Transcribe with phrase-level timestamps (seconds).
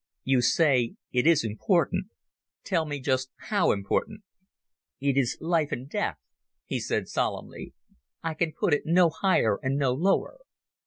[0.23, 2.07] You say it is important.
[2.63, 4.23] Tell me just how important."
[4.99, 6.17] "It is life and death,"
[6.65, 7.75] he said solemnly.
[8.23, 10.39] "I can put it no higher and no lower.